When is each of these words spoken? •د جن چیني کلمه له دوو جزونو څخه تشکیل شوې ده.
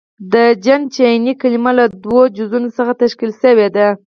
•د 0.33 0.35
جن 0.63 0.81
چیني 0.95 1.33
کلمه 1.41 1.71
له 1.79 1.85
دوو 2.03 2.21
جزونو 2.37 2.69
څخه 2.77 2.91
تشکیل 3.01 3.31
شوې 3.41 3.67
ده. 3.75 3.87